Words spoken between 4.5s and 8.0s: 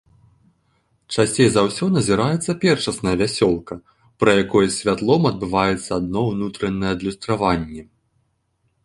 з святлом адбываецца адно ўнутранае адлюстраванне.